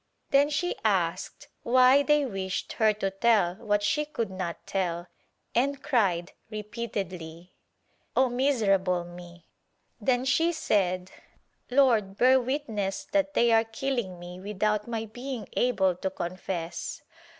Then 0.31 0.49
she 0.49 0.73
asked 0.83 1.47
why 1.61 2.01
thev 2.01 2.31
wished 2.31 2.73
her 2.73 2.91
to 2.91 3.11
tell 3.11 3.53
what 3.57 3.83
she 3.83 4.03
could 4.03 4.31
not 4.31 4.65
tell 4.65 5.05
and 5.53 5.83
cried 5.83 6.31
repeatedly 6.49 7.53
"O, 8.17 8.27
miserable 8.27 9.03
mel" 9.03 9.43
Then 10.01 10.25
she 10.25 10.53
said 10.53 11.11
"Lord 11.69 12.17
bear 12.17 12.39
witness 12.41 13.05
that 13.11 13.35
tney 13.35 13.53
are 13.53 13.63
killing 13.63 14.17
me 14.17 14.39
without 14.39 14.87
my 14.87 15.05
being 15.05 15.47
able 15.55 15.95
to 15.97 16.09
confess." 16.09 17.03